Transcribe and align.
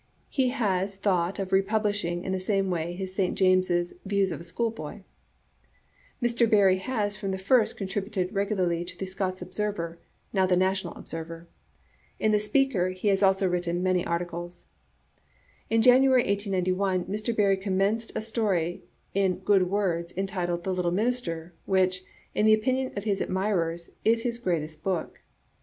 He 0.31 0.49
has 0.49 0.95
thought 0.95 1.37
of 1.37 1.51
republishing 1.51 2.23
in 2.23 2.31
the 2.31 2.39
same 2.39 2.71
way 2.71 2.93
his 2.93 3.13
St 3.13 3.37
James's" 3.37 3.93
Views 4.07 4.31
of 4.31 4.39
a 4.39 4.43
Schoolboy." 4.43 5.01
Mr. 6.23 6.49
Barrie 6.49 6.79
has 6.79 7.15
from 7.15 7.29
the 7.29 7.37
first 7.37 7.77
contributed 7.77 8.33
regularly 8.33 8.83
to 8.83 8.95
Digitized 8.95 8.95
by 8.95 8.95
VjOOQ 8.95 8.95
IC 8.95 8.95
sxzii 8.95 8.95
5* 8.95 8.95
A. 8.95 8.97
JSartte* 8.97 8.99
the 8.99 9.05
Scots 9.53 9.59
Observer^ 9.75 9.97
now 10.33 10.45
the 10.47 10.57
National 10.57 10.93
Observer. 10.95 11.47
In 12.19 12.31
the 12.31 12.39
Speaker 12.39 12.89
he 12.89 13.09
has 13.09 13.21
also 13.21 13.47
written 13.47 13.83
many 13.83 14.03
articles. 14.03 14.65
In 15.69 15.83
January, 15.83 16.21
1891, 16.25 17.05
Mr. 17.05 17.35
Barrie 17.37 17.57
commenced 17.57 18.11
a 18.15 18.21
story 18.23 18.81
in 19.13 19.37
Good 19.41 19.69
Words, 19.69 20.17
entitled 20.17 20.63
"The 20.63 20.73
Little 20.73 20.89
Minister," 20.89 21.53
which, 21.67 22.03
in 22.33 22.47
the 22.47 22.55
opinion 22.55 22.91
of 22.95 23.03
his 23.03 23.21
admirers, 23.21 23.91
is 24.03 24.23
his 24.23 24.39
greatest 24.39 24.83
book. 24.83 25.21